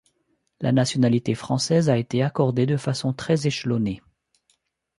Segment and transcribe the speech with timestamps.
[0.61, 4.01] La nationalité française a été accordée de façon très échelonnée.